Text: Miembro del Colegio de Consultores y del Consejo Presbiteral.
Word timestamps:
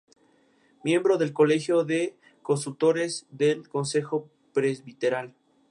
Miembro 0.83 1.19
del 1.19 1.31
Colegio 1.31 1.83
de 1.83 2.15
Consultores 2.41 3.27
y 3.31 3.37
del 3.37 3.69
Consejo 3.69 4.27
Presbiteral. 4.51 5.35